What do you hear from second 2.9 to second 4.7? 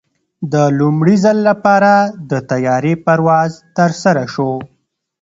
پرواز ترسره شو.